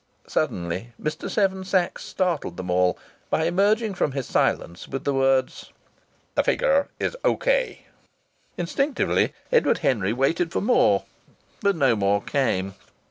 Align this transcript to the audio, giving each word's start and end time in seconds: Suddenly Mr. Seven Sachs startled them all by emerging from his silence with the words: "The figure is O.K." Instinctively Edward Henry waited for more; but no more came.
Suddenly 0.25 0.93
Mr. 0.99 1.29
Seven 1.29 1.63
Sachs 1.63 2.03
startled 2.03 2.57
them 2.57 2.71
all 2.71 2.97
by 3.29 3.43
emerging 3.45 3.93
from 3.93 4.13
his 4.13 4.25
silence 4.25 4.87
with 4.87 5.03
the 5.03 5.13
words: 5.13 5.69
"The 6.33 6.41
figure 6.41 6.87
is 6.99 7.15
O.K." 7.23 7.85
Instinctively 8.57 9.31
Edward 9.51 9.77
Henry 9.85 10.11
waited 10.11 10.51
for 10.51 10.59
more; 10.61 11.03
but 11.61 11.75
no 11.75 11.95
more 11.95 12.19
came. 12.19 12.73